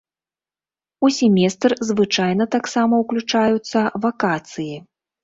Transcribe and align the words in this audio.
У 1.07 1.11
семестр 1.17 1.75
звычайна 1.89 2.47
таксама 2.55 2.93
ўключаюцца 3.03 3.85
вакацыі. 4.07 4.75